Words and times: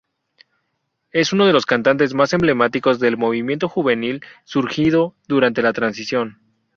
Es 1.11 1.31
uno 1.31 1.45
de 1.45 1.53
los 1.53 1.67
cantantes 1.67 2.15
más 2.15 2.33
emblemáticos 2.33 2.99
del 2.99 3.17
movimiento 3.17 3.69
juvenil 3.69 4.23
surgido 4.45 5.13
durante 5.27 5.61
la 5.61 5.73
transición. 5.73 6.39